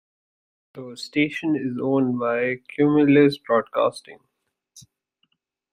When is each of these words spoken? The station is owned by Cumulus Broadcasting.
The 0.73 0.97
station 0.97 1.55
is 1.55 1.77
owned 1.79 2.17
by 2.17 2.55
Cumulus 2.69 3.37
Broadcasting. 3.37 4.17